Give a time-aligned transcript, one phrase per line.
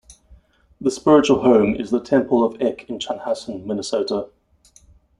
[0.81, 4.29] The spiritual home is the Temple of Eck in Chanhassen, Minnesota.